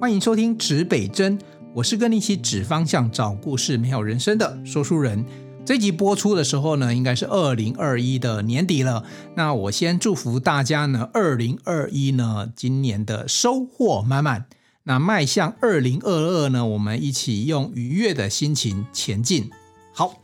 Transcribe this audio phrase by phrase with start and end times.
[0.00, 1.38] 欢迎收听指北针，
[1.74, 5.22] 我是跟你一起指方向、找故事、美好人生的说书人。
[5.62, 9.04] 这集播出的时候呢，应该是二零二一的年底了。
[9.36, 14.46] 那我先祝福大家呢，二零二一呢，今年的收获满满。
[14.84, 19.50] 那迈向二零二二呢，我们一起用愉悦的心情前进。
[19.92, 20.14] 好，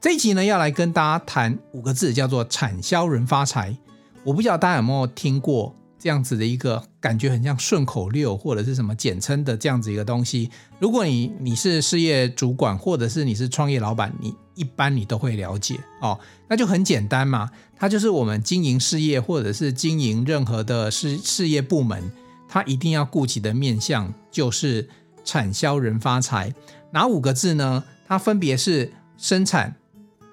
[0.00, 3.76] 这一集呢，要来跟大家谈五个字，叫做“产销人发财”。
[4.24, 5.74] 我不知道大家有没有听过。
[5.98, 10.50] 这样子的一个感觉很像顺口溜或者是什么简称的这样子一个东西。
[10.80, 16.18] 如果你你是事业主管或者是你是创业老板，你一般你都会了解哦。
[16.48, 22.10] 那就很简单嘛，它就是我们经营事业或者是经营任何的事事业部门，
[22.48, 24.88] 它一定要顾及的面向就是
[25.24, 26.52] 产销人发财。
[26.90, 27.84] 哪五个字呢？
[28.08, 29.76] 它分别是生产、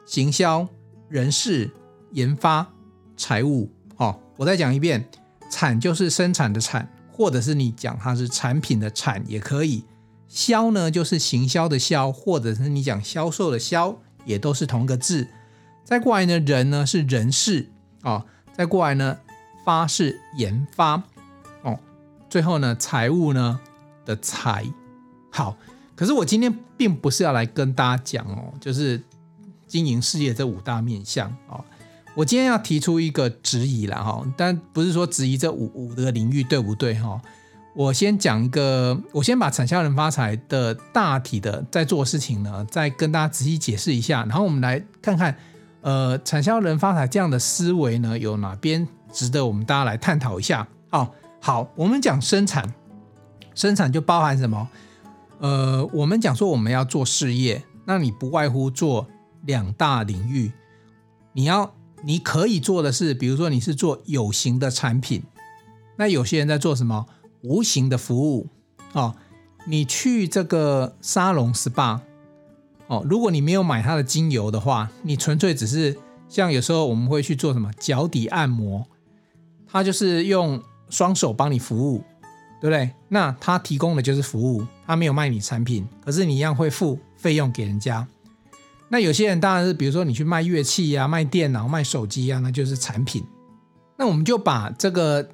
[0.08, 0.68] 行销、
[1.08, 1.70] 人事、
[2.14, 2.68] 研发、
[3.16, 3.70] 财务。
[3.98, 5.08] 哦，我再讲一遍。
[5.54, 9.86] 产就是生产的产，或者是你讲它是产品的产也可以。
[10.28, 13.96] 销呢就是行销的销，或者是你讲销售的销，
[14.26, 15.28] 也都是同个字。
[15.84, 17.70] 再过来呢，人呢是人事
[18.02, 18.26] 哦。
[18.52, 19.20] 再过来呢，
[19.64, 21.04] 发是研发
[21.62, 21.78] 哦。
[22.32, 23.60] 最后呢，财务呢
[24.06, 24.66] 的财。
[25.32, 25.56] 好，
[25.96, 29.00] 可是我今天并不是要来跟大家讲哦，就是
[29.68, 31.64] 经营事业这五大面向哦。
[32.16, 37.20] 我今天要提出一个质疑了哈，但不是说质疑这五五个领域对不对哈？
[37.76, 45.36] 我先讲一个，我先把产销人发财的大体的在做事情呢，再跟大家仔细解释一下，然后我们来看看，
[45.82, 50.68] 呃，产销人发财这样的思维呢，有哪边值得我们大家来探讨一下？
[50.92, 51.10] 哦，
[51.42, 52.72] 好，我们讲生产，
[53.56, 54.70] 生产就包含什么？
[55.40, 59.08] 呃，我们讲说我们要做事业，那你不外乎做
[59.46, 60.52] 两大领域，
[61.32, 61.74] 你要。
[62.06, 65.24] 你可以做的是，比如说你是做有形的产品，
[65.96, 67.06] 那有些人在做什么
[67.42, 68.48] 无形的服务
[68.92, 69.16] 哦。
[69.66, 72.02] 你去这个沙龙 SPA
[72.88, 78.86] 哦，如果你没有买它的精油的话，你纯粹只是像有时候我们会去做什么脚底按摩，
[79.66, 82.04] 他就是用双手帮你服务，
[82.60, 82.92] 对不对？
[83.08, 88.06] 那他提供的就是服务，他没有卖你产品，可是你一样会付费用给人家。
[88.94, 93.26] 那有些人当然是，比如说你去卖乐器呀、啊、卖电脑、卖手机啊，那就是产品。
[93.98, 95.28] 那我们就把这个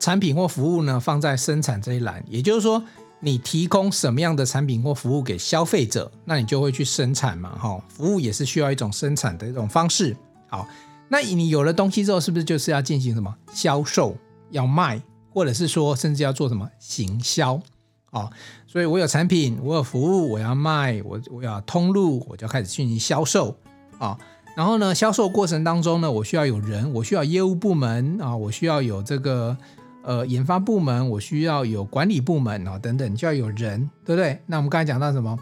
[0.00, 2.82] 产品或服务呢放在生产这一栏，也就是说，
[3.20, 7.80] 你提供什么样的产品或服务给消费者，那你就会去生产嘛，哈。
[7.88, 10.16] 服务也是需要一种生产的一种方式。
[10.48, 10.66] 好，
[11.08, 14.16] 那你有了东西之后，是不是就是要进行什么销售，
[14.50, 15.00] 要卖，
[15.32, 17.62] 或者是说甚至要做什么行销？
[18.10, 18.30] 哦，
[18.66, 23.56] 所以我有产品，我有服务，我要卖，我我要通路，我就开始进行销售
[23.98, 24.18] 啊。
[24.56, 29.54] 然后呢，销售过程当中呢，我需要有人，我需要业务部门啊，我需要有这个
[30.02, 34.40] 呃研发部门，我需要有管理部门啊等等，就要有人，对不对？
[34.46, 35.38] 那我们刚才讲到什么？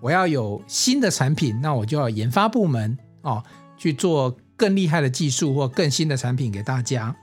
[0.00, 3.42] 我要有新的产品，那我就要研发部门啊，
[3.76, 7.16] 去做更厉害的技术或更新的产品给大家。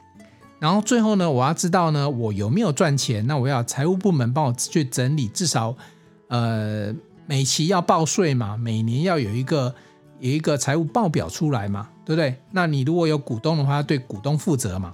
[0.57, 3.25] 然后最后呢，我要知道呢，我有没有赚钱？
[3.27, 5.75] 那我要财务部门帮我去整理，至少，
[6.29, 6.93] 呃，
[7.27, 9.75] 每期要报税嘛，每年要有一个
[10.19, 12.41] 有一个财务报表出来嘛，对不对？
[12.51, 14.93] 那你如果有股东的话，要对股东负责嘛。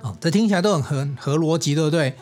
[0.00, 2.14] 哦，这听起来都很合合逻辑，对不对？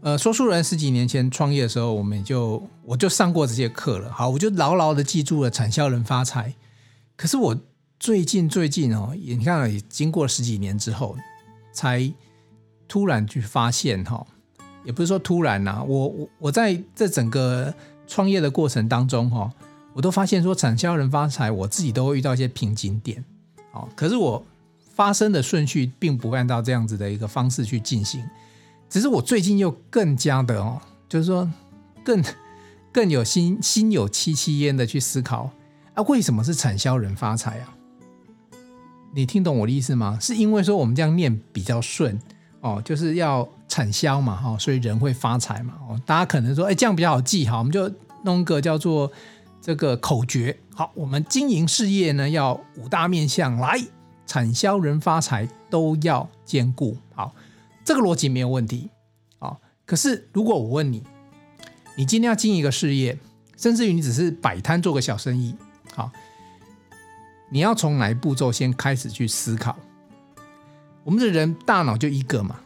[0.00, 4.10] 呃，说书人十几年前创业的时候，我们就我就上过这些课了。
[4.10, 6.54] 好，我就牢牢的记住了产销人发财。
[7.14, 7.56] 可是我
[8.00, 11.14] 最近最近哦，你看，也经过十几年之后。
[11.74, 12.10] 才
[12.88, 14.26] 突然去发现哈，
[14.84, 17.74] 也不是说突然呐，我我我在这整个
[18.06, 19.52] 创业的过程当中哈，
[19.92, 23.22] 我都发现说产销人发财，我自己都会遇到一些瓶颈点，
[23.72, 24.42] 哦，可是我
[24.94, 28.24] 发生的顺序并不按照这样子的一个方式去进行，
[28.88, 31.50] 只是我最近又更加的哦，就是说
[32.04, 32.22] 更
[32.92, 35.50] 更有心心有戚戚焉的去思考
[35.94, 37.73] 啊，为什么是产销人发财啊？
[39.14, 40.18] 你听懂我的意思吗？
[40.20, 42.20] 是因为说我们这样念比较顺
[42.60, 47.88] 哦，就是要产销嘛，哈，所以人会发财嘛，哦，大家可能说，哎，这样比较好记，哈，我们就
[48.24, 49.10] 弄个叫做
[49.60, 53.80] 这个口诀，好，我们经营事业呢要五大面向，来，
[54.26, 57.32] 产销人发财都要兼顾，好，
[57.84, 58.90] 这个逻辑没有问题，
[59.38, 61.04] 好，可是如果我问你，
[61.96, 63.16] 你今天要经营一个事业，
[63.56, 65.54] 甚至于你只是摆摊做个小生意，
[65.94, 66.10] 好。
[67.50, 69.76] 你要从哪一步骤先开始去思考？
[71.04, 72.56] 我们的人大脑就一个嘛，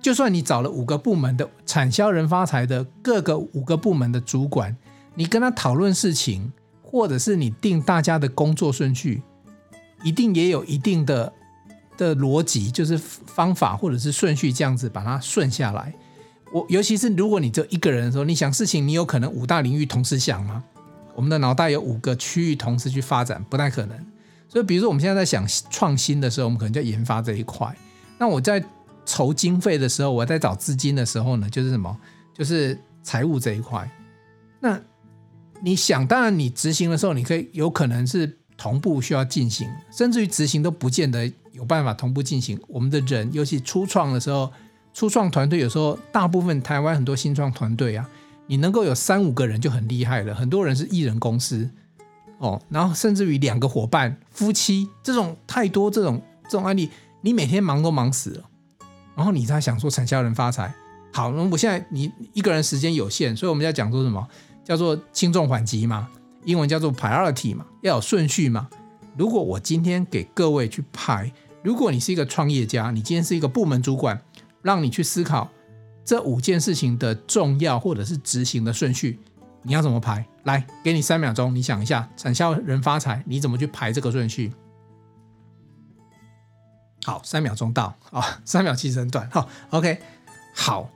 [0.00, 4.76] 就算你找了五个部门的产销人发财的各个五个部门的主管，
[5.14, 6.52] 你跟他讨论事情，
[6.82, 9.22] 或者是你定大家的工作顺序，
[10.02, 11.32] 一定也有一定的
[11.96, 15.94] 的逻辑，就是方法或者是顺序这样子把它顺下来。
[16.52, 20.64] 我尤其是如果你只有一个人的时候，你想事情，你有可能五大领域同时想吗？
[21.16, 23.98] 我们的脑袋有五个区域同时去发展，不太可能。
[24.48, 27.74] 所以，比如说我们现在在想创新的时候，我们可能就研发这一块。
[28.18, 28.62] 那我在
[29.04, 31.98] 筹经费的时候，我在找资金的时候呢，就是什么？
[32.32, 33.90] 就是财务这一块。
[34.60, 34.78] 那
[35.62, 42.60] 你想，当然你执行的时候，你可以有可能是同步需要进行，甚至于执行都不见得有办法同步进行。
[42.68, 44.52] 我们的人，尤其初创的时候。
[44.98, 48.08] 初创团队有时候，大部分台湾很多新创团队啊，
[48.46, 50.34] 你能够有三五个人就很厉害了。
[50.34, 51.70] 很多人是一人公司
[52.38, 56.90] 哦，然后甚至于两个伙伴、夫妻这种太多这种这种案例，
[57.22, 58.44] 你每天忙都忙死了，
[59.16, 60.74] 然后你在想说产销人发财。
[61.12, 64.26] 好，那我现在你一个人时间有限，所以我们要讲说什么
[64.64, 66.08] 叫做轻重缓急嘛，
[66.44, 68.68] 英文叫做 priority 嘛，要有顺序嘛。
[69.16, 71.32] 如果我今天给各位去排，
[71.62, 74.20] 如果你是一个创业家，你今天是一个部门主管。
[74.62, 75.48] 让你去思考
[76.06, 79.18] 这五件事情的重要或者是执行的顺序，
[79.62, 80.24] 你要怎么排？
[80.44, 84.52] 来，给你三秒钟，你想一下，产销人发财，你怎么去排这个顺序？
[87.04, 89.28] 好，三秒钟到啊、哦，三秒其实很短。
[89.30, 89.98] 好、，OK，
[90.54, 90.88] 好。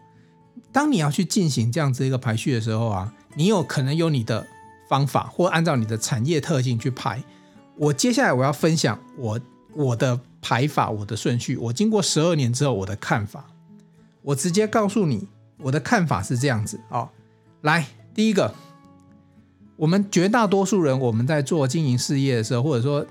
[0.70, 4.46] 当你要去进行这样子一个排序的时候啊，你有可能有你的
[4.88, 7.20] 方法，或按照你的产业特性去排。
[7.76, 9.40] 我接下来我要分享我
[9.74, 11.56] 我的排法，我的顺序。
[11.56, 13.44] 我经过十二年之后，我的看法。
[14.22, 15.28] 我直接告诉你，
[15.58, 17.08] 我的看法是这样子哦。
[17.62, 18.54] 来，第一个，
[19.76, 23.06] 我们绝大多数人，我们在做经营事业的时候，或者说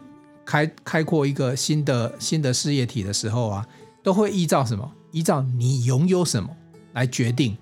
[0.46, 3.68] 开开阔一个新的新的事业体的时候啊，
[4.04, 4.92] 都会依照什么？
[5.12, 6.50] 依照你拥有什么
[6.94, 7.58] 来决定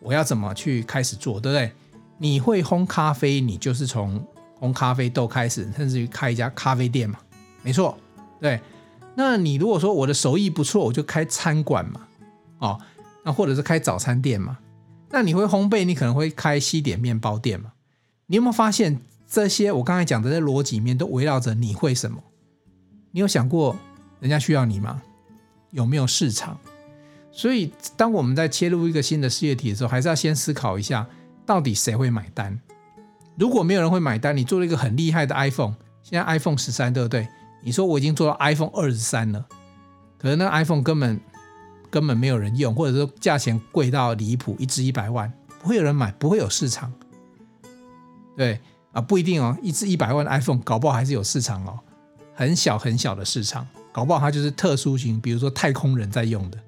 [0.00, 1.72] 我要怎么去开始做，对不对？
[2.18, 4.24] 你会烘咖啡，你就是从
[4.60, 7.18] 烘咖啡豆开始，甚至于开一家咖啡店嘛，
[7.62, 7.98] 没错，
[8.40, 8.60] 对。
[9.14, 12.00] 那你如果说我的手艺不错，我就开餐馆嘛，
[12.58, 12.80] 哦。
[13.24, 14.58] 那或者是开早餐店嘛？
[15.10, 17.72] 那你会烘焙，你可能会开西点面包店嘛？
[18.26, 22.22] 你有没有发现这些我刚才讲的这逻辑里面都围绕着你会什么？
[23.10, 23.76] 你有想过
[24.20, 25.02] 人家需要你吗？
[25.70, 26.58] 有没有市场？
[27.30, 31.06] 所以当我们在切入一个新的事业体的时候，还是要先思考一下，
[31.44, 32.58] 到底谁会买单？
[33.36, 37.28] 如果没有人会买单，你做了一个很厉害的 iPhone，现在 iPhone 十三对不对？
[37.62, 39.46] 你说我已经做到 iPhone 二十三了，
[40.18, 41.20] 可是那 iPhone 根本。
[41.92, 45.30] 根本没有人用，或者说价钱贵到离谱，一支一百万，
[45.60, 46.90] 不会有人买，不会有市场。
[48.34, 48.58] 对
[48.92, 51.78] 啊，不一定哦，一支一百万的 iPhone 搞不好还是有市场哦，
[52.34, 56.58] 很小很小的市场，搞不好它就是特殊型，比如说太空人在用的。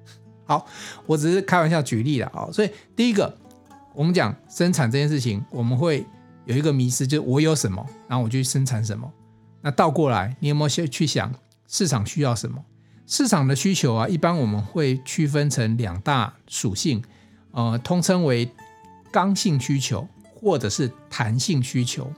[0.45, 0.63] 好，
[1.07, 2.47] 我只是开玩笑举例了啊。
[2.53, 3.35] 所以第一个，
[3.95, 6.05] 我们讲生产这件事情，我们会
[6.45, 9.11] 有一个迷失，就是我有什么，然后我就去生产什么。
[9.61, 11.33] 那倒过来，你有没有先去想
[11.67, 12.63] 市场需要什么？
[13.07, 17.03] 市场的需求啊，一般我们会区分成两大属性，
[17.51, 18.49] 呃，通称为
[19.11, 22.11] 刚性需求或者是弹性需求。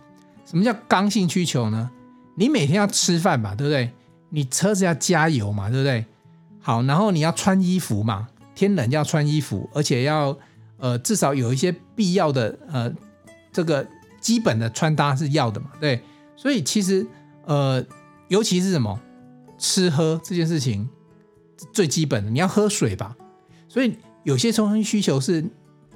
[0.45, 1.91] 什么叫刚性需求呢？
[2.35, 3.91] 你每天要吃饭嘛，对不对？
[4.29, 6.05] 你车子要加油嘛，对不对？
[6.61, 10.37] 好，然后你要穿衣服嘛，天冷要穿衣服，而且要
[10.77, 12.93] 呃至少有一些必要的呃
[13.51, 13.85] 这个
[14.21, 16.01] 基本的穿搭是要的嘛，对。
[16.35, 17.05] 所以其实
[17.45, 17.83] 呃，
[18.27, 18.99] 尤其是什么？
[19.57, 20.87] 吃喝这件事情
[21.73, 23.15] 最基本的，你要喝水吧。
[23.67, 25.45] 所以有些充分需求是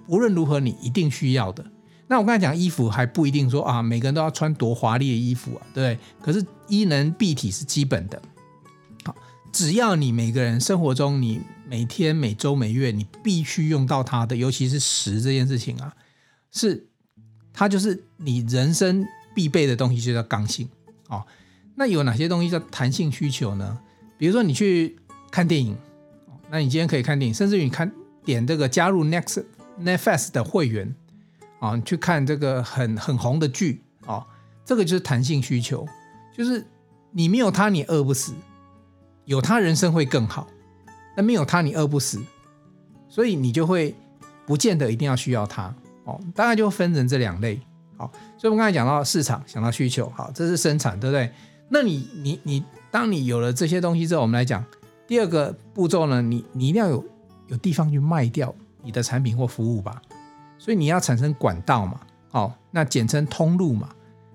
[0.07, 1.65] 无论如何你一定需要的。
[2.07, 5.97] 那我刚才讲衣服还不一定说啊，每个人都要穿多华丽的衣服啊，对。
[6.21, 8.21] 可是衣能蔽体是基本的。
[9.05, 9.15] 好，
[9.53, 15.93] 只要你每个人生活中你每天每周每月你必须用到它的，尤其是食这件事情啊，
[16.51, 16.89] 是
[17.53, 20.67] 它就是你人生必备的东西，就叫刚性
[21.07, 21.23] 啊。
[21.75, 23.79] 那有哪些东西叫弹性需求呢？
[24.17, 24.97] 比如说你去
[25.31, 25.75] 看电影，
[26.49, 27.91] 那你今天可以看电影，甚至于你看
[28.23, 29.43] 点这个加入 Next
[29.79, 30.93] Netflix 的会员
[31.59, 34.25] 啊，你去看这个很很红的剧啊，
[34.63, 35.87] 这个就是弹性需求，
[36.35, 36.65] 就是
[37.11, 38.33] 你没有它你饿不死，
[39.25, 40.47] 有它人生会更好，
[41.15, 42.21] 那没有它你饿不死，
[43.09, 43.95] 所以你就会
[44.45, 45.73] 不见得一定要需要它
[46.03, 47.59] 哦，大概就分成这两类。
[47.97, 51.31] 好，所以我们刚才讲到市场，想到需求，好，这是生产，对不对？
[51.73, 52.61] 那你你你，
[52.91, 54.61] 当你有了这些东西之后，我们来讲
[55.07, 56.21] 第二个步骤呢？
[56.21, 57.01] 你你一定要有
[57.47, 60.01] 有地方去卖掉你的产品或服务吧。
[60.57, 62.01] 所以你要产生管道嘛，
[62.31, 63.87] 哦，那简称通路嘛。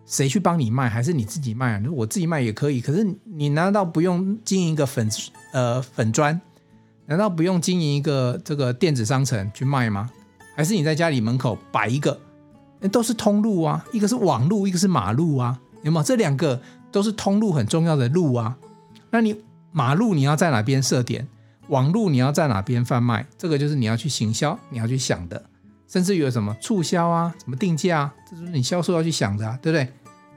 [0.07, 1.83] 谁去帮你卖，还是你自己卖啊？
[1.93, 2.81] 我自己卖也可以。
[2.81, 5.07] 可是你难道不用经营一个粉
[5.53, 6.41] 呃粉砖？
[7.05, 10.09] 难道不用经营一个这个电子商城去卖吗？
[10.55, 12.19] 还是你在家里门口摆一个？
[12.81, 16.03] 那都是通路啊，一个是网路，一个是马路啊，有没有？
[16.03, 16.59] 这两个。
[16.97, 18.57] 都是通路很重要的路啊，
[19.11, 19.37] 那你
[19.71, 21.29] 马路你要在哪边设点？
[21.69, 25.45] 网路你要在哪边贩卖，这个就是你要去行销，你要去想的。
[25.87, 29.87] 甚至有什么促销啊，什么定价啊，这就是你销售要去想的啊，对不对？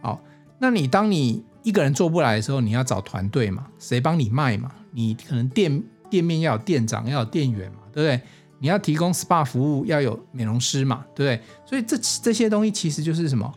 [0.01, 0.21] 好，
[0.59, 4.69] 那你当你一个人做不来的时候，你要找团队嘛，谁帮你卖嘛？
[4.91, 8.21] 你可能店店面要有店长，要有店员嘛，对不对？
[8.59, 11.41] 你要提供 SPA 服务，要有美容师嘛，对不对？
[11.65, 13.49] 所以这这些东西其实就是什么？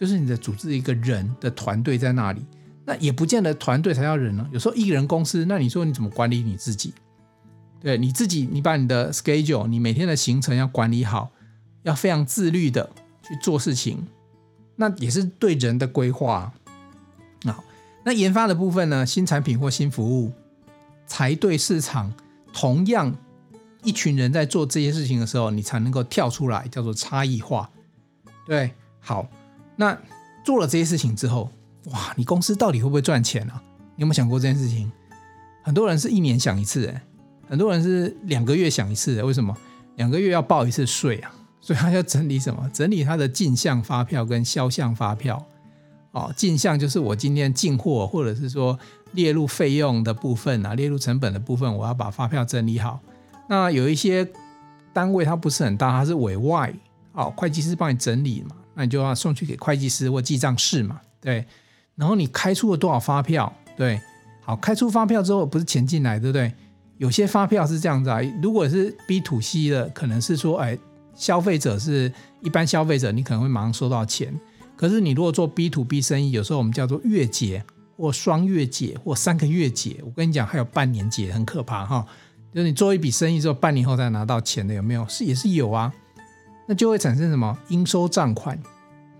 [0.00, 2.44] 就是你的组织一个人的团队在那里。
[2.86, 6.94] 那也不见得团队才要人呢，有时候一个人公司，那你说你怎么管理你自己？
[7.80, 11.30] 对，你自己，你把你的 schedule，你每天的行程要管理好，
[11.82, 12.90] 要非常自律的
[13.22, 14.06] 去做事情，
[14.76, 16.52] 那也是对人的规划。
[17.44, 17.62] 好，
[18.04, 19.06] 那研发的部分呢？
[19.06, 20.32] 新产品或新服务，
[21.06, 22.12] 才对市场
[22.52, 23.14] 同样
[23.82, 27.70] 一群人在做这些事情的时候，你才能够跳出来，叫做差异化。
[28.44, 29.26] 对，好，
[29.80, 29.98] 那
[30.44, 31.50] 做了这些事情之后，
[31.86, 33.62] 哇，你公司到底会不会赚钱啊？
[33.96, 34.92] 你有没有想过这件事情？
[35.62, 37.02] 很多人是一年想一次，哎，
[37.48, 39.56] 很多人是两个月想一次，为什么？
[39.96, 41.32] 两个月要报一次税啊，
[41.62, 42.70] 所以他要整理什么？
[42.74, 45.42] 整理他的进项发票跟销项发票。
[46.12, 48.78] 哦，进项就是我今天进货，或者是说
[49.12, 53.00] 列入费用的部分啊，列入成本的部分，我要把发票整理好。
[53.48, 54.28] 那有一些
[54.92, 56.70] 单位它不是很大，它是委外，
[57.12, 61.44] 哦，会计师帮你整理嘛，那你就要送去给会计师或记账室嘛，对。
[61.96, 63.52] 然后你开出了多少发票？
[63.76, 64.00] 对，
[64.40, 66.50] 好，开出发票之后不是钱进来，对不对？
[66.96, 70.78] 有些发票是这样子啊，如果是 B to C 的，可能是说，哎，
[71.14, 72.10] 消费者是
[72.40, 74.32] 一般消费者，你可能会马上收到钱。
[74.76, 77.62] 可是你如果做 B to B 生意，有时候我们叫做月结
[77.98, 82.06] 或双月结或三个月结，我跟你讲，还有半年结，很可怕哈。
[82.54, 85.06] 就是你做一笔生意之后，半年后才拿到钱的，有没有？
[85.06, 85.92] 是也是有啊。
[86.70, 88.56] 那就会产生什么应收账款？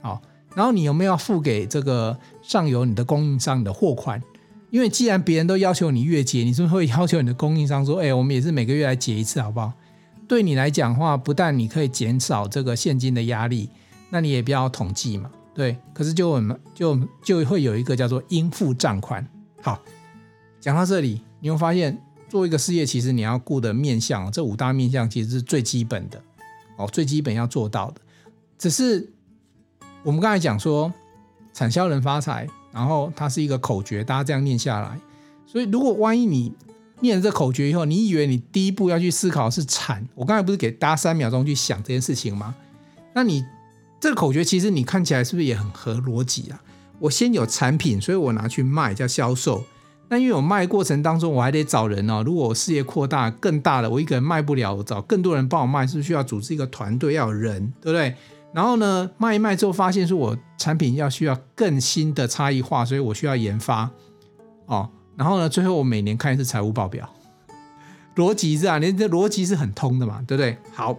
[0.01, 0.23] 好。
[0.55, 4.23] 然后你有没有付给这个上游你的供应商你的货款？
[4.71, 9.73] 因为既然别人都要求你月结，你是不是会要求你的供应商说：“哎，我们也是每个月来结一次，好不好？”
[10.29, 13.69] 对你来讲的话，不但你可以减少这个现金的压力，
[14.11, 15.77] 那你也不要统计嘛，对。
[15.93, 19.27] 可是就我们就就会有一个叫做应付账款。
[19.61, 19.81] 好，
[20.61, 26.21] 讲到这里，你会发现做一个事业，其实你要顾的面向，这五大面向其实是最基本的
[26.81, 28.01] 哦，最基本要做到的，
[28.59, 29.13] 只是。
[30.03, 30.91] 我们刚才讲说，
[31.53, 34.99] 产销人发财，然后它是一个口诀，大家这样念下来。
[35.47, 36.51] 所以，如果万一你
[37.01, 42.55] 念了这口诀以后，你以为你第一步要去思考是产，我刚才不是给大家三秒钟去想这件事情吗？
[43.13, 43.45] 那你
[44.01, 46.63] 这个口诀其实你看起来是不是也很合逻辑啊？
[46.99, 49.63] 我先有产品，所以我拿去卖叫销售。
[50.11, 52.21] 那因为我卖过程当中，我还得找人哦。
[52.27, 58.17] 如果我事业扩大更大的，我一个人卖不了，我找更多人帮我卖，是不是需要组织一个团队，要有人，对不对？
[58.53, 63.89] 然后呢，卖一卖之后，发现说我产品要需要更新的差异化，所以我需要研发
[64.67, 64.91] 哦。
[65.17, 67.09] 然后呢，最后我每年看一次财务报表，
[68.17, 70.59] 逻辑是啊，你这逻辑是很通的嘛，对不对？
[70.75, 70.99] 好，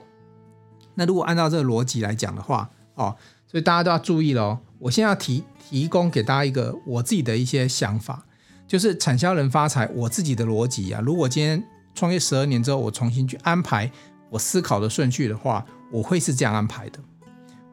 [0.96, 3.14] 那如果按照这个逻辑来讲的话，哦，
[3.46, 4.60] 所以大家都要注意了哦。
[4.80, 8.24] 我现在要提提供给大家一个我自己的一些想法，
[8.72, 11.02] 就是产销人发财，我自己的逻辑啊。
[11.04, 11.62] 如果今天
[11.94, 13.92] 创业十二年之后，我重新去安排
[14.30, 17.00] 我思考的顺序的话，我会是这样安排的。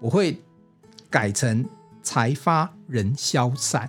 [0.00, 0.37] 我会
[1.09, 1.64] 改成
[2.02, 3.88] 财发人消散，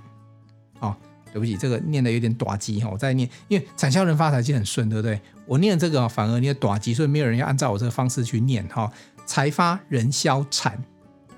[0.81, 0.95] 哦，
[1.33, 5.19] 对不起，这个念的有点短机哈，我再念，因为产销人发财其实很顺，对不对？
[5.47, 8.87] 我念这个反而念短机，所以没有人要按照我这个方式去念哈。
[9.25, 10.77] 财发人消产，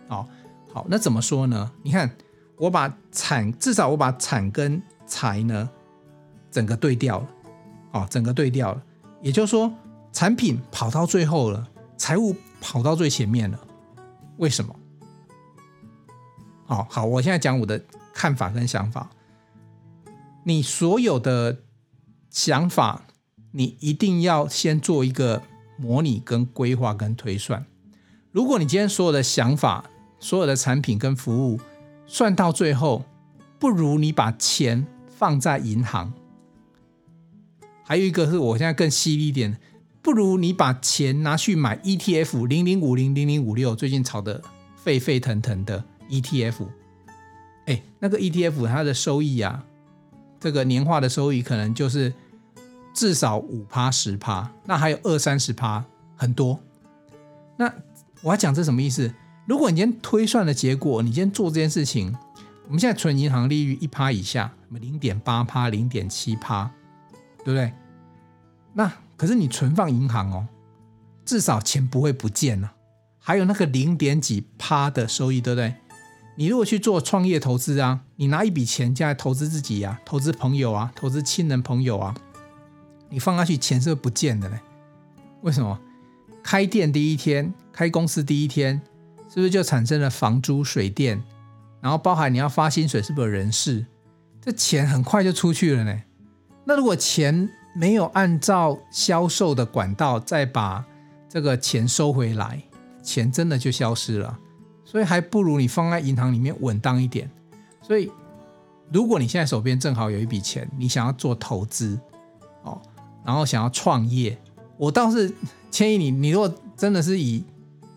[0.10, 0.28] 哦，
[0.74, 1.72] 好，那怎么说呢？
[1.82, 2.12] 你看，
[2.58, 5.70] 我把产至少我把产跟财呢
[6.50, 7.27] 整个对调了，
[7.91, 8.82] 哦，整个对调了，
[9.22, 9.70] 也就是说，
[10.13, 13.60] 产品跑到最后了，财务跑到最前面了。
[14.38, 14.74] 为什么？
[16.68, 19.10] 哦好，我现在讲我的看法跟想法。
[20.46, 21.58] 你所有的
[22.30, 23.03] 想法，
[23.51, 25.41] 你一定要先做一个
[25.77, 27.65] 模拟、跟规划、跟推算。
[28.32, 29.84] 如果你今天所有的想法、
[30.20, 31.60] 所有的产品跟服务
[32.08, 33.03] 算到最后，
[33.60, 34.88] 不如你把钱
[35.22, 36.12] 放在银行。
[37.84, 39.60] 还有一个是我现在更犀利一点。
[40.01, 44.42] 不如你把钱拿去买 ETF 零零五零零零五六，最近炒得
[44.75, 46.66] 沸沸腾腾的 ETF，
[47.68, 49.63] 哎，那个 ETF 它的收益啊，
[50.40, 52.12] 这个年化的收益可能就是
[52.96, 55.86] 至少五趴十趴，那还有二三十趴，
[56.16, 56.60] 很多。
[57.58, 57.72] 那
[58.24, 59.13] 我要讲这什么意思？
[59.46, 62.12] 如果你今天推算的结果，你今天做这件事情，
[62.72, 66.72] 我们现在存银行利率一趴以下，什么零点八趴、零点七趴，
[67.44, 67.74] 对不对？
[68.72, 70.48] 那可是你存放银行哦，
[71.25, 72.72] 至少钱不会不见了，
[73.20, 75.75] 还有那个零点几趴的收益，对不对？
[76.38, 82.16] 你如果去做创业投资啊，你拿一笔钱进来投资自己呀、啊，投资朋友啊，投资亲人朋友啊，
[83.10, 84.58] 你放下去钱是不，是不见的呢？
[85.42, 85.78] 为什么？
[86.42, 88.82] 开店第一天，开公司第一天，
[89.28, 91.22] 是不是就产生了房租、水电，
[91.81, 93.85] 然后包含你要发薪水，是不是人事？
[94.39, 96.01] 这钱很快就出去了呢。
[96.65, 100.85] 那如果钱没有按照销售的管道再把
[101.27, 102.61] 这个钱收回来，
[103.03, 104.38] 钱真的就消失了。
[104.83, 107.29] 所以还不如你放在银行里面稳当一点。
[107.81, 108.11] 所以，
[108.91, 111.97] 如果你现在手边正好有一笔钱，你想要做投资，
[112.63, 112.81] 哦，
[113.25, 114.38] 然后想要创业，
[114.77, 115.33] 我倒是
[115.69, 117.43] 建议你，你如果真的是以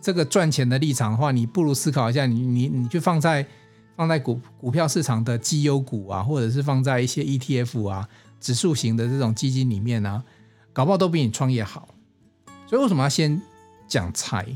[0.00, 3.44] 这个赚钱的立场的话，你不如思考一下，你你你去放在
[3.96, 8.08] 放在股股票市场的绩优股啊，或者是放在一些 ETF 啊。
[8.40, 10.22] 指数型的这种基金里面、啊，
[10.70, 11.88] 搞不好都比你创业好。
[12.66, 13.40] 所以为什么要先
[13.88, 14.46] 讲财？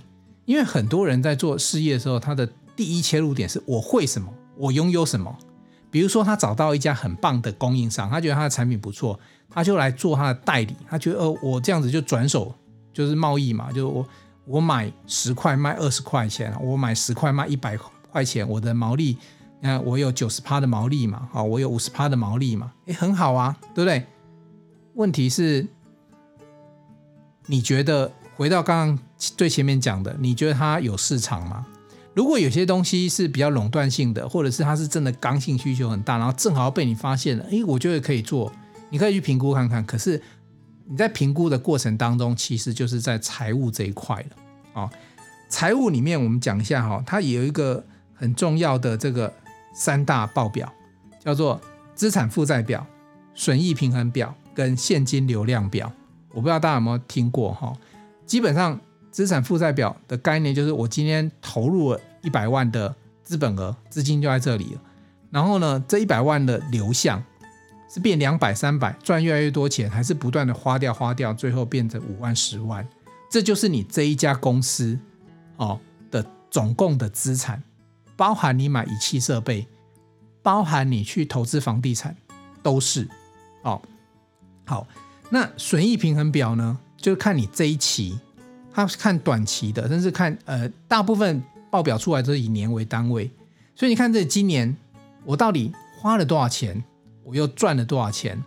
[0.45, 5.35] 因为很多人在做事业的时候，他的第一切入点是我会什么，我拥有什么。
[5.90, 9.18] 比如说他找到一家很棒的供应商，他觉得他的产品不错，
[9.49, 10.76] 他就来做他的代理。
[10.87, 12.54] 他觉得哦，我这样子就转手
[12.92, 14.07] 就是贸易嘛，就我
[14.45, 19.17] 我买十块卖二十块钱，我买十块卖一百块块钱，我的毛利。
[19.61, 21.29] 那我有九十趴的毛利嘛？
[21.33, 22.73] 好，我有五十趴的毛利嘛？
[22.87, 24.05] 诶，很好啊，对不对？
[24.95, 25.65] 问题是，
[27.47, 31.65] 你觉得回到刚刚最前面讲的，你觉得它有市场吗？
[32.15, 38.53] 如果有些东西是比较垄断性的，或者是它是真的刚性需求很大，然后正好被你发现了，诶，我觉得可以做，
[38.91, 39.85] 你可以去评估看看。
[39.87, 40.21] 可是
[40.87, 44.91] 你在评估的过程当中，其实就是在财务这一块了啊。
[45.49, 47.85] 财务里面我们讲一下哈，它有一个
[48.19, 49.33] 很重要的这个。
[49.75, 50.73] 三大报表
[51.21, 51.61] 叫做
[51.95, 52.85] 资产负债表、
[53.33, 55.93] 损益平衡表跟现金流量表。
[56.31, 57.73] 我不知道大家有没有听过哈？
[58.27, 58.81] 基本上
[59.13, 64.81] 资产负债表的概念就是我今天投入了一百万的资本额，资金就在这里了。
[65.31, 67.23] 然后呢，这一百万的流向
[67.89, 72.85] 是变两百、三百，赚越来越多钱，还是不断的花掉、花掉，最后变成五万、十万？
[73.31, 74.99] 这就是你这一家公司
[75.57, 75.79] 哦
[76.11, 77.63] 的总共的资产。
[78.19, 79.69] 包含你买仪器设备，
[80.43, 82.17] 包含你去投资房地产，
[82.65, 83.07] 都是
[83.63, 83.81] 哦。
[84.67, 84.85] 好，
[85.31, 86.76] 那损益平衡表呢？
[86.97, 88.19] 就是看你这一期，
[88.73, 93.31] 它是看短期的，甚至看呃，大部分报表出来都是以年为单位。
[93.76, 94.76] 所以你看这今年
[95.25, 96.83] 我到底花了多少钱，
[97.23, 98.43] 我又赚了多少钱？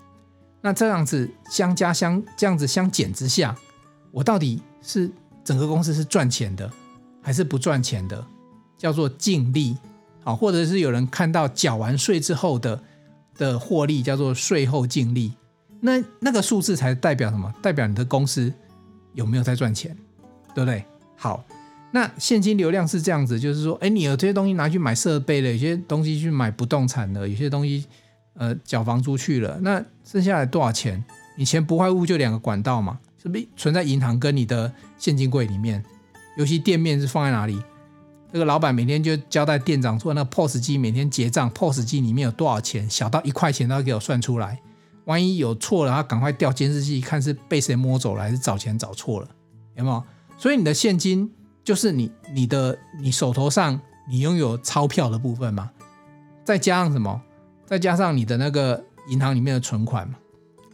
[0.60, 3.56] 那这样子相加相这样子相减之下，
[4.12, 5.10] 我到底是
[5.46, 6.70] 整个公司是赚钱的，
[7.22, 8.28] 还是不赚钱的？
[8.82, 9.78] 叫做净利，
[10.24, 12.82] 好，或者是有人看到缴完税之后的
[13.38, 15.32] 的获利，叫做税后净利。
[15.82, 17.54] 那那个数字才代表什么？
[17.62, 18.52] 代表你的公司
[19.14, 19.96] 有没有在赚钱，
[20.56, 20.84] 对不对？
[21.16, 21.46] 好，
[21.92, 27.86] 那现金流量是这样子，就是说，哎，你有这些东西拿去买设备了，有些东西去买不动产了，有些东西
[28.34, 31.04] 呃缴房租去了，那剩下来多少钱？
[31.38, 35.86] 你钱不外乎就两个管道嘛，是不存在银行跟你的现金柜里面？
[36.36, 37.62] 尤其店面是放在哪里？
[38.32, 44.60] 这个老板每天就交代店长说，那个 POS 机每天结账，POS 机里面有多少钱，小到一块钱都要给我算出来。
[45.06, 49.28] 万一有错了，他赶快调监视器看是被谁摸走了，还是找钱找错了，
[49.76, 50.02] 有没有？
[50.38, 51.30] 所以你的现金
[51.64, 55.70] 就是你你的你手头上你拥有钞票的部分嘛，
[56.46, 57.22] 再加上什么？
[57.66, 60.16] 再加上你的那个银行里面的存款嘛，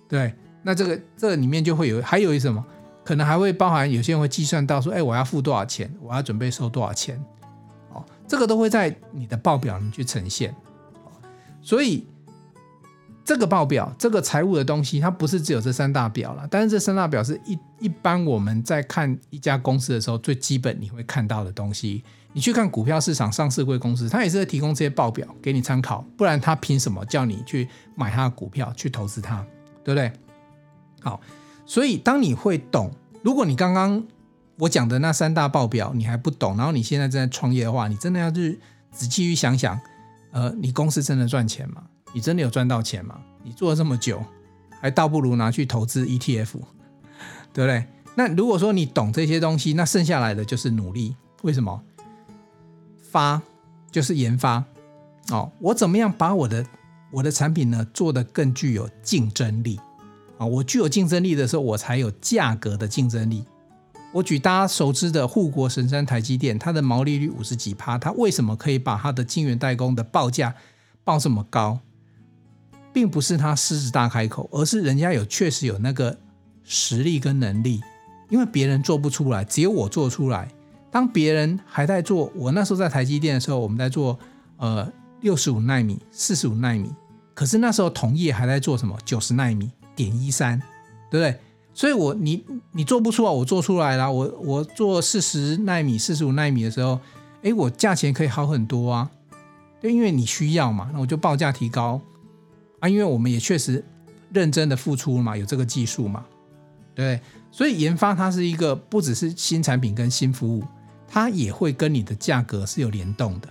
[0.07, 2.63] 对，那这个这里面就会有还有一什么？
[3.03, 7.23] 可能还会包含有些人会计算到说，哎，我要付多少钱，我要准备收多少钱。
[8.27, 10.53] 这个都会在你的报表里去呈现，
[11.61, 12.05] 所以
[13.23, 16.45] 这个报表，这个财务的东西，它不是只有这三大表了。
[16.51, 22.03] 但是这三大表是一一般我们在看一家公司的时候最基本你会看到的东西。
[22.33, 29.43] 你去看股票市场上市柜公司，它也是会提供这些报表给你参考，不然它凭什么叫你去买它的股票去投资它，
[29.83, 30.11] 对不对？
[31.01, 31.19] 好，
[31.65, 32.91] 所以当你会懂，
[33.23, 34.05] 如果你刚刚。
[34.59, 38.59] 我讲的那三大报表你还不懂，然后你现在正在创业的话，你真的要去
[38.91, 39.79] 仔细去想想，
[40.31, 41.83] 呃，你公司真的赚钱吗？
[42.13, 43.19] 你真的有赚到钱吗？
[43.43, 44.23] 你做了这么久，
[44.81, 46.53] 还倒不如拿去投资 ETF，
[47.53, 47.85] 对不对？
[48.15, 51.15] 那如果说你懂这些东西，那剩下来的就是努力。
[51.43, 51.83] 为什么？
[53.11, 53.39] 发
[53.91, 54.63] 就是研发
[55.29, 56.65] 哦，我怎么样把我的
[57.11, 59.79] 我的产品呢做得更具有竞争力
[60.39, 60.45] 啊？
[60.45, 63.45] 我具有竞争力的时候，我才有价格的竞争力。
[64.13, 70.55] 我举大家熟知的护国神山台积电，它的毛利率五十几趴，它为什么可以把它的晶圆代工的报价
[71.03, 71.79] 报这么高？
[72.93, 76.17] 并不是它狮子大开口，而是人家有确实有那个
[76.63, 77.81] 实力跟能力，
[78.29, 80.47] 因为别人做不出来，只有我做出来。
[80.89, 84.17] 当别人还在做，我那时候在台积电的时候，我们在做
[84.55, 84.91] 呃
[85.21, 86.91] 六十五纳米、四十五纳米，
[87.35, 90.57] 可是那时候同业还在做什么九十纳米、点一三，
[91.11, 91.39] 对不对？
[91.77, 94.11] 所以我你你做不出来，我做出来了。
[94.11, 96.99] 我我做四十纳米、四十五纳米的时候，
[97.43, 99.07] 哎，我价钱可以好很多啊。
[99.79, 102.01] 对，因为你需要嘛，那我就报价提高
[102.79, 102.89] 啊。
[102.89, 103.85] 因为我们也确实
[104.33, 106.25] 认真的付出了嘛，有这个技术嘛，
[106.95, 107.21] 对。
[107.51, 110.63] 所以研发它是一个不只是新产品跟新服务，
[111.07, 113.47] 它也会跟你的价格是有联动的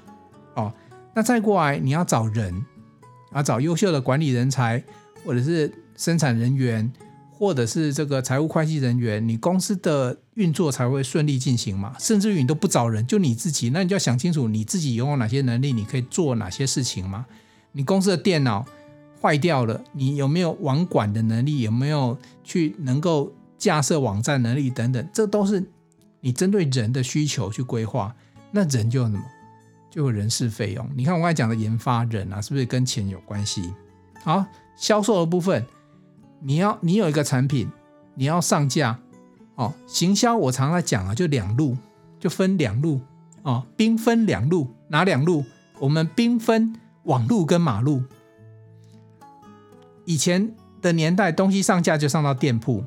[0.54, 0.72] 哦。
[1.14, 2.52] 那再过来，你要找人
[3.30, 4.82] 啊，找优秀的管理人才，
[5.24, 6.92] 或者是生产人员。
[7.38, 11.94] 或者是这个财务会计人员，你公司的运作才会顺利进行嘛。
[11.98, 17.26] 甚至于你都不找人，就你自己，那你就要想清楚你自己拥有哪些能力，你可以做哪些事情嘛。
[17.72, 18.64] 你公司的电脑
[19.20, 21.60] 坏掉了，你有没有网管的能力？
[21.60, 25.06] 有没有去能够架设网站能力等等？
[25.12, 25.62] 这都是
[26.20, 28.16] 你针对人的需求去规划。
[28.50, 29.22] 那人就什么？
[29.90, 30.88] 就有人事费用。
[30.94, 33.74] 你看我刚才讲的研发人啊，是不是跟钱有关系？
[34.24, 34.42] 好，
[34.76, 35.62] 销售的部分。
[36.40, 37.70] 你要你有一个产品，
[38.14, 38.98] 你要上架
[39.56, 39.72] 哦。
[39.86, 41.76] 行销我常常在讲啊，就两路，
[42.20, 43.00] 就分两路
[43.42, 45.44] 哦，兵分两路，哪两路？
[45.78, 48.02] 我们兵分网路跟马路。
[50.04, 52.84] 以前的年代，东西上架就上到店铺，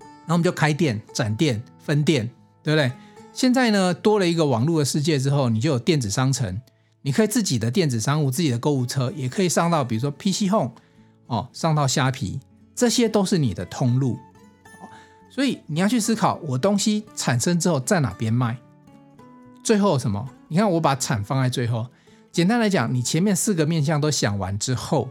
[0.00, 2.30] 然后我们就开店、展店、分店，
[2.62, 2.92] 对不对？
[3.32, 6.60] 现在呢，多了一个网络的世界之后，你就有电子商城，
[7.02, 10.72] 你可以自己的电子商务、自己的购物车，也可以上到比如说 PC Home
[11.26, 12.40] 哦，上到虾皮。
[12.78, 14.16] 这些都是你的通路，
[15.28, 18.56] 所以你要去思考，我东西产生之后在哪边卖？
[19.64, 20.24] 最后什么？
[20.46, 21.88] 你看我把产放在最后。
[22.30, 25.08] 简单来讲，你前面四个面向都想完之后，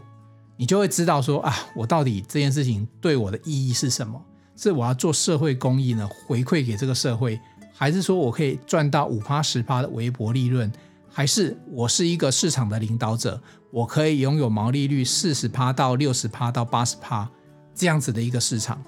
[0.56, 4.18] 你就会知道说啊，我到底这件事情对我的意义是什么？
[4.56, 7.38] 是我要做社会公益呢，回馈给这个社会，
[7.74, 10.72] 还是说我可以赚到五趴十趴的微薄利润？
[11.10, 13.38] 还是我是一个市场的领导者，
[13.70, 17.28] 我可以拥有毛利率四十趴到六十趴到八十趴？
[17.78, 18.82] 这样子的一个市场，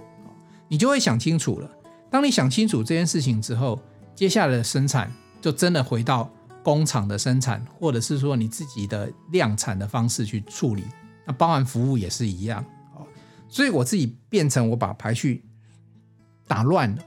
[0.67, 1.71] 你就会想清楚了。
[2.11, 3.81] 当你想清楚这件事情之后，
[4.17, 6.29] 接下来的生产就真的回到
[6.65, 10.83] 工厂的生产，或者是说你自己的量产的方式去处理。
[11.25, 12.65] 那包含服务也是一样。
[12.97, 13.07] 哦
[13.49, 15.45] 所以我自己变成我把排序
[16.49, 17.03] 打乱了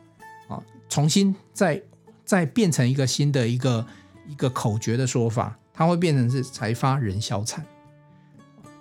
[0.47, 1.81] 啊，重新再
[2.25, 3.85] 再变成一个新的一个
[4.27, 7.65] 一个口诀的说法，它会变成是财发人销产。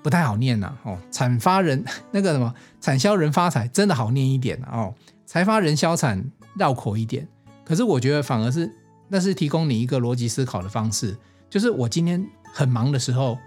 [0.02, 4.94] 不太好念呐，哦，产发人 那个什么，产销人发财，真的好念一点哦。
[5.24, 6.22] 财发人销产
[6.56, 7.26] 绕口一点，
[7.64, 8.70] 可是我觉得反而是
[9.08, 11.16] 那是提供你一个逻辑思考的方式，
[11.48, 13.38] 就是我今天很忙的时候，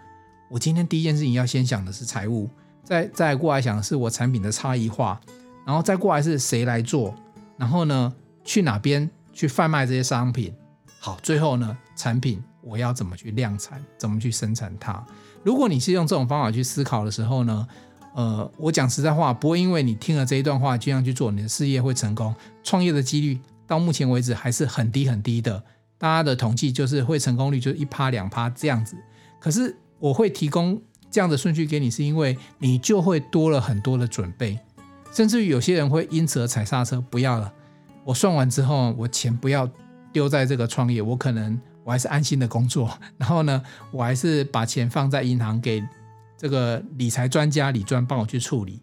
[0.50, 2.50] 我今天第一件事情要先想的是财务，
[2.84, 5.20] 再再过来想的是我产品的差异化，
[5.65, 7.13] 然后再过来是谁来做，
[7.58, 8.13] 然后呢
[8.44, 10.54] 去哪边去贩卖这些商品，
[11.00, 15.06] 好，最后呢产品我要怎么去量产，怎么去生产它。
[15.46, 17.68] 如果你是用这种方法去思考的时候呢，
[18.16, 22.34] 呃，我讲实在话，不会因为你听了这一段话就这样去做，你的事业会成功。
[22.64, 25.64] 创业的几率到目前为止还是很低很低的，
[26.00, 28.98] 大家的统计就是会成功率就一趴两趴这样子。
[29.40, 30.82] 可是我会提供
[31.12, 34.58] 这样的顺序给你，是因为你就会多了很多的准备，
[35.14, 37.54] 甚至于有些人会因此而踩刹车，不要了。
[38.04, 39.70] 我算完之后，我钱不要
[40.12, 41.62] 丢在这个创业，我可能。
[41.86, 45.82] 我还是安心的工作， 然后呢，我还是把钱放在银行，给
[46.38, 48.82] 这个理财专家李专帮我去处理。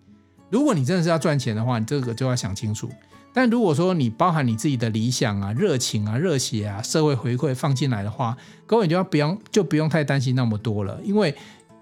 [0.48, 2.88] 如果你真的是要赚钱的话，你这个就要想清楚。
[3.34, 8.36] 但如果说你包含你自己的理想啊、热情啊、热血啊、社会回馈放进来的话，
[8.66, 11.34] 各位就要不用就不用太担心那么多了，因为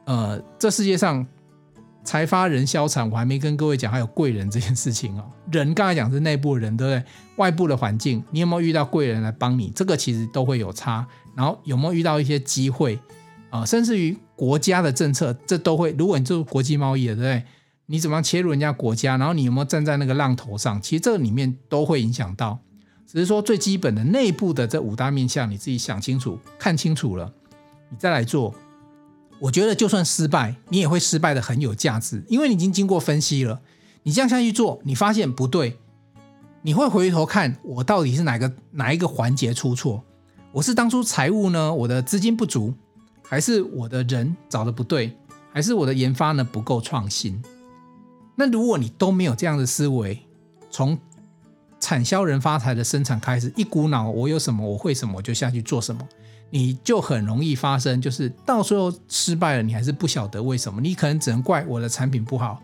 [0.07, 1.27] 呃，这世界上。
[2.03, 5.25] 财发人消产，我还没跟各位讲，还有贵人这件事情哦。
[5.53, 7.05] 人刚才讲是内部人，对不对？
[7.37, 9.71] 外部的环境，你有没有遇到贵人来帮你？
[9.75, 11.07] 这个其实都会有差。
[11.37, 12.99] 然后有没有遇到一些机会
[13.51, 13.65] 啊？
[13.65, 15.95] 甚至于国家的政策，这都会。
[15.99, 17.45] 如果你做国际贸易的，对不对？
[17.87, 19.17] 你怎么样切入人家国家？
[19.17, 20.81] 然后你有没有站在那个浪头上？
[20.81, 22.59] 其实这里面都会影响到。
[23.07, 27.33] 只是说最基本的内部的这五大面向，你自己想清楚、看清楚了，
[27.91, 28.55] 你再来做。
[29.41, 33.61] 我觉得就算失败，你也会失败的很有价值，因为你已经经过分析了。
[34.03, 35.79] 你这样下去做，你发现不对，
[36.63, 40.03] 你会回头看我到底是哪个哪一个环节出错？
[40.53, 42.75] 我是当初财务呢，我的资金不足，
[43.23, 45.17] 还是我的人找的不对，
[45.53, 47.43] 还是我的研发呢不够创新？
[48.37, 50.23] 那如果你都没有这样的思维，
[50.71, 50.99] 从
[51.79, 56.07] 产销人发财的生产开始，一股脑我有什么我会什么我就下去做什么。
[56.51, 60.81] 你就很容易发生，就是到时候失败了，你还是不晓得为什么。
[60.81, 62.61] 你可能只能怪我的产品不好，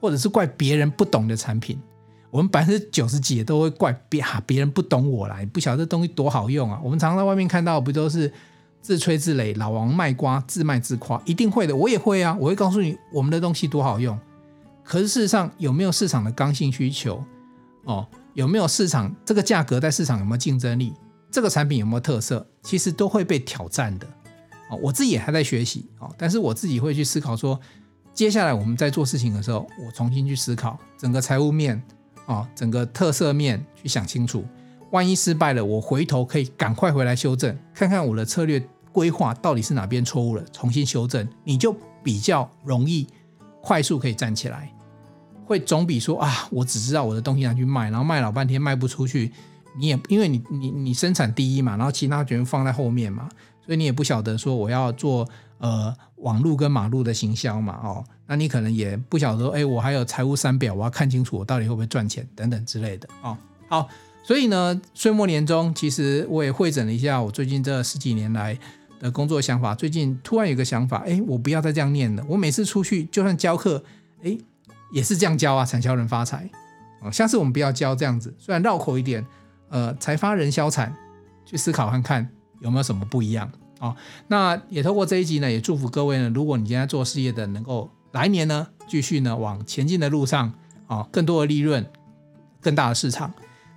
[0.00, 1.78] 或者是怪别人不懂的产品。
[2.30, 6.78] 我们百分之九十几都会怪别哈别人不懂我啦，不晓得这东西多好用啊。
[6.84, 8.30] 我们常常在外面看到，不都是
[8.82, 11.74] 自吹自擂、老王卖瓜、自卖自夸，一定会的。
[11.74, 14.18] 我也会啊，我会告诉你我们的东西多好用。
[14.84, 17.24] 可是事实上有没有市场的刚性需求？
[17.84, 20.92] 哦，有没有市场这个价格在市场有没有竞争力？
[21.30, 22.46] 这个产品有没有特色？
[22.62, 24.06] 其实都会被挑战的。
[24.70, 27.58] 哦，我自己也还在学习哦，但是我自己会去思考说，
[28.12, 31.82] 接下来我们在做事情的时候，我重新去思考整个财务面
[32.26, 34.44] 啊，整个特色面去想清楚。
[34.90, 38.62] 万一失败了，我回头可以赶快回来修正，看看我的策略
[38.92, 43.06] 规划到底是哪边错误了，重新修正，你就比较容易
[43.62, 44.70] 快速可以站起来，
[45.44, 49.32] 会总比说啊，我只知道我的东西拿去卖，然后卖老半天卖不出去，
[49.76, 53.28] 你也因为你你你生产第一嘛，然后其他全部放在后面嘛，
[53.64, 55.28] 所以你也不晓得说我要做
[55.58, 63.36] 呃网路跟马路的行销嘛，哦，那你可能也不晓得说，哎，我还有财务三表，我要看清楚我到底会不会赚钱等等之类的哦，
[63.68, 63.88] 好。
[64.24, 68.58] 所以呢，岁末年终，其实我也会诊了一下我最近这十几年来
[69.00, 69.74] 的工作想法。
[69.74, 72.22] 最近突然有个想法，哎，我不要再这样念了。
[72.28, 73.82] 我每次出去就算教课，
[74.22, 74.36] 哎，
[74.92, 76.46] 也是这样教啊，产销人发财。
[77.00, 79.24] 哦，下次我们不要教这样子，虽然绕口一点，
[79.68, 80.94] 呃，财发人消产，
[81.44, 82.28] 去思考看看
[82.60, 83.50] 有没有什么不一样。
[83.80, 83.94] 哦，
[84.26, 90.52] 那也透过这一集呢，也祝福各位呢，如果你今天做事业的，能够来年呢继续呢往前进的路上，
[90.86, 91.84] 啊，更多的利润，
[92.60, 93.32] 更大的市场。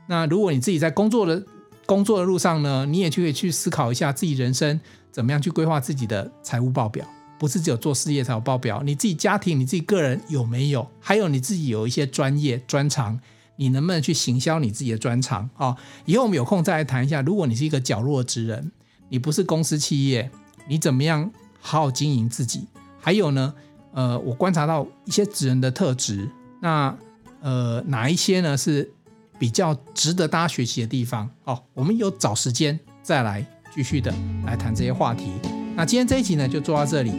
[0.08, 1.44] 那如果你自己在工作的
[1.86, 4.80] 工作的路上呢，你也去可以去思考一下自己人生
[5.12, 7.06] 怎么样去规划自己的财务报表，
[7.38, 10.88] 不是只有做事业才有报表，你自己家庭、你自己个人有没有？
[11.00, 13.20] 还有你自己有一些专业专长，
[13.56, 15.78] 你能不能去行销你自己的专长啊、哦？
[16.06, 17.22] 以后我们有空再来谈一下。
[17.22, 18.72] 如果你是一个角落职人，
[19.10, 20.30] 你不是公司企业，
[20.68, 22.68] 你怎么样好好经营自己？
[23.00, 23.54] 还有呢，
[23.94, 26.30] 呃，我观察到一些职人的特质，
[26.62, 26.96] 那
[27.42, 28.92] 呃，哪一些呢是？
[29.40, 34.14] 比较值得大家学习的地方哦，我们有找时间再来继续的
[34.46, 35.32] 来谈这些话题。
[35.76, 37.12] 那今天这一集呢，就做到这里。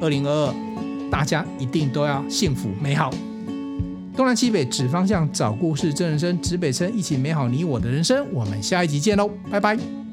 [0.00, 3.10] 二零二二，大家一定都要幸福美好。
[4.16, 8.26] 东南西北指方向，找故事，真人生，指北针，一起美好你我的人生。
[8.32, 10.05] 我们下一集见喽，拜拜。